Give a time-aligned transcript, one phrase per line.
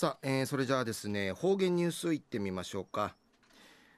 [0.00, 3.14] さあ、えー、それじゃあですね方言ニュースいってみましょうか、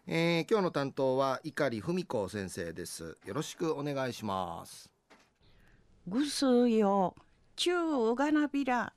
[0.09, 3.17] えー、今日の担当は碇文子先生です。
[3.25, 4.91] よろしくお願いします。
[6.09, 7.15] ぐすよ。
[7.55, 7.71] 中
[8.11, 8.93] うがなびら。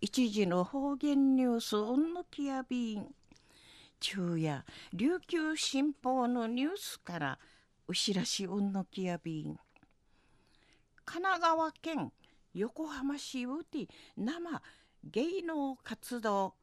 [0.00, 3.08] 一時の方言ニュースうんのきやびん。
[4.00, 7.38] 昼夜琉球新報のニュースから
[7.88, 9.58] うしらしうんのきやびん。
[11.04, 12.12] 神奈川県
[12.54, 14.62] 横浜市うて生
[15.04, 16.54] 芸能活動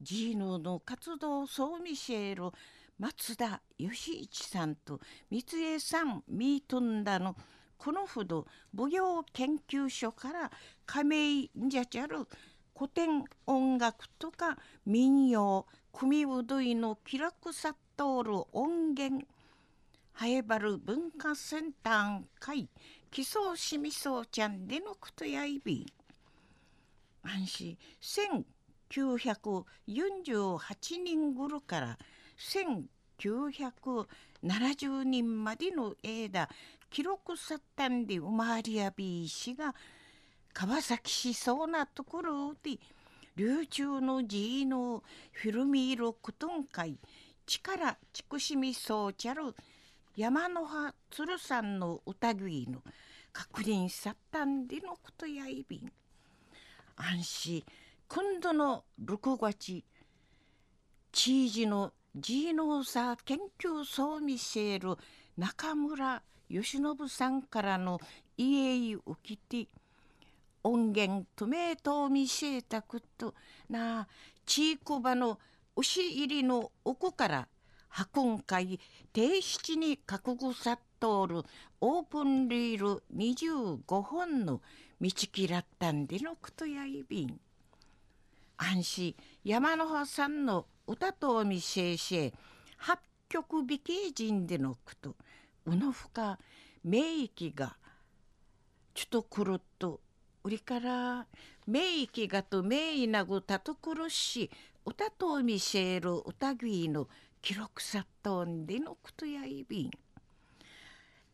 [0.00, 2.56] ジーヌの活動総ミシェール
[2.98, 4.98] 松田義一さんと
[5.30, 7.36] 三江さんミートンダの。
[7.76, 10.52] このほど舞踊研究所から
[10.86, 12.28] 亀井んじゃちゃる
[12.76, 14.56] 古典音楽とか
[14.86, 19.26] 民謡組うどいの気楽さっとる音源
[20.12, 22.68] ハエバル文化センター会
[23.10, 25.92] 基礎しみそうちゃんでのことやいび。
[27.22, 27.78] 安心。
[28.90, 31.98] 1948人頃から
[32.38, 36.48] 1970人までの間
[36.90, 39.74] 記録さったんで生まれやびいしが
[40.52, 42.78] 川崎しそうなところで
[43.36, 46.98] 流中の寺のフィルミーロクトン会
[47.46, 49.54] 力ちくしみそうちゃる
[50.14, 52.82] 山の葉鶴さんの疑いの
[53.32, 55.90] 確認さったんでのことやいびん。
[56.96, 57.64] 安心。
[58.08, 59.84] 今度の6月
[61.12, 64.98] 知事のジーノーサー研究総ミシェル
[65.36, 68.00] 中村義信さんからの
[68.36, 69.68] 家へ受きて
[70.62, 73.34] 音源とめとみせたこと
[73.70, 74.08] なあ
[74.44, 75.38] ちいこばの
[75.74, 77.48] 牛入りの奥から
[78.14, 78.78] 運ん会
[79.12, 81.42] 定七に覚悟さっとおる
[81.80, 84.60] オープンリール25本の
[85.00, 87.40] 道切らったんでのことやいびん。
[88.56, 92.32] 安心山の葉さんの歌とみせいせい
[92.76, 95.16] 八曲美形人でのこと
[95.66, 96.38] うのふか
[96.84, 97.76] 名域が
[98.94, 99.98] ちょっとくるっと
[100.44, 101.26] 売りから
[101.66, 104.48] 名域がと名医なぐたとくるし
[104.86, 107.08] 歌とみせる歌ぎの
[107.40, 109.90] 記録さとんでのことやいびん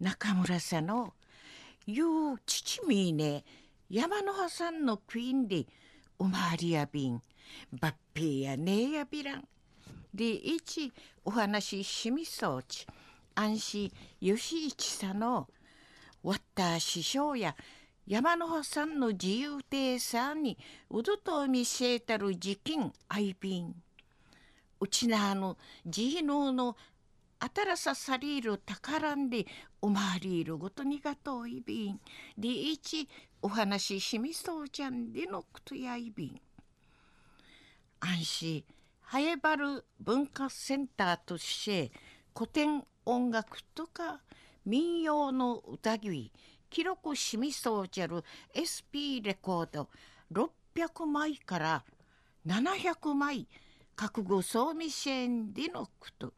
[0.01, 1.15] 中村さんの
[1.85, 2.09] ゆう
[2.47, 3.45] 父みね
[3.91, 5.67] 山の葉さんのクイーンで
[6.19, 7.21] おまわりやびん
[7.73, 9.45] ばっぴやねやびらん。
[10.15, 10.93] で一
[11.25, 12.87] お話ししみそうち。
[13.35, 15.49] 安心吉一さの
[16.23, 17.57] わった師匠や
[18.07, 20.59] 山の葉さんの自由亭さんに
[20.91, 23.75] うどと見せたる時金愛瓶
[24.81, 26.77] うちなあの自能の
[27.41, 29.47] あたらささりる宝んで
[29.81, 32.01] おまわりいるごとにがとういびん。
[32.37, 33.09] でいち
[33.41, 36.41] お話ししみそうちゃんでのくとやいびん。
[38.01, 38.65] 安心。
[39.03, 41.93] はえばる文化センターとして
[42.37, 44.21] 古典音楽とか
[44.67, 46.31] 民謡の歌ぎ
[46.69, 48.23] 記録しみそうちゃる
[48.53, 49.89] SP レコード
[50.31, 51.85] 600枚から
[52.47, 53.49] 700枚
[53.97, 56.35] 覚悟そうみせんでのこと。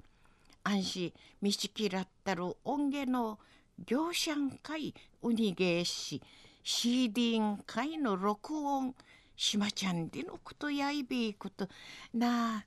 [0.63, 1.13] 安心。
[1.41, 3.39] 見ちきらったる音源の
[3.87, 6.23] 業者ん会ウニゲーシ
[6.63, 8.95] CD ん会の録音
[9.37, 11.69] しまちゃんでのことやいべいこと。
[12.13, 12.65] なあ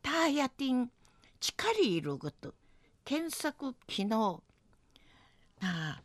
[0.00, 0.90] ターヤティン
[1.38, 2.54] チカリいること。
[3.04, 4.42] 検索機能。
[5.60, 6.02] なあ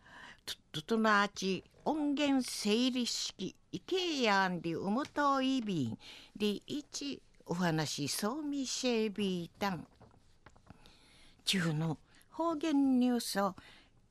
[0.71, 5.97] ととなち音源整理式いけやんでうむといびん。
[6.35, 9.87] でいちお話そうみせびたん。
[11.49, 11.97] 中の
[12.29, 13.55] 方言ニュースを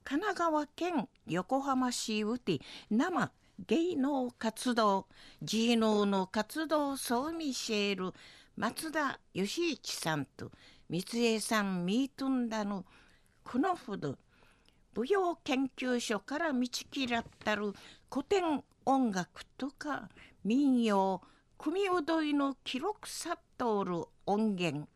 [0.02, 2.58] 神奈川県横浜市うて
[2.90, 3.30] 生
[3.68, 5.06] 芸能活動
[5.40, 8.12] 芸能の活動そうみせる
[8.56, 10.50] 松田義一さんと
[10.90, 12.84] 三江さんミートンダの
[13.44, 14.16] このほど
[14.96, 17.72] 舞踊研究所から道切らったる
[18.12, 20.08] 古典音楽とか
[20.42, 21.20] 民謡
[21.56, 24.88] 組踊りの記録さっとおる音源。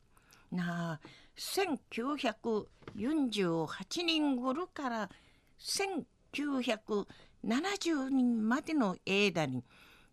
[0.51, 1.01] なあ
[1.37, 5.11] 1948年頃から
[5.59, 9.65] 1970人までの間に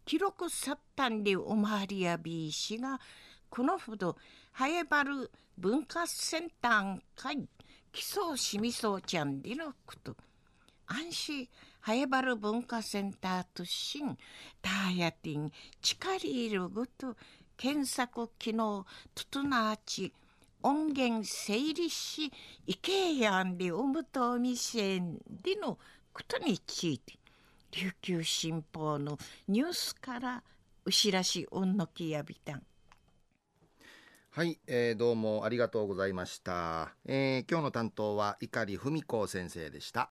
[0.05, 2.99] 記録さったんでおまわりやびいしが
[3.49, 4.15] このほど
[4.51, 7.47] ハエバル文化センター会
[7.91, 10.15] 基礎しみそうちゃんでのこと。
[10.91, 11.47] 安心
[11.81, 14.17] ハエバル文化センターとしん
[14.61, 15.51] ターヤティン
[15.81, 17.15] チカリールごと
[17.55, 20.11] 検索機能ととなち
[20.61, 22.31] 音源整理し
[22.65, 25.77] 意見やんでおむとみせんでの
[26.13, 27.17] ことについて
[27.71, 29.17] 琉球新報の
[29.47, 30.43] ニュースから
[30.85, 32.63] うしらしおんのきやびたん。
[34.31, 40.07] はい、えーどうもありがとうございました、えー今日の担当は碇文子先生でした。